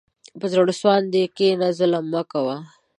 [0.39, 2.57] په زړه سواندي کښېنه، ظلم مه کوه.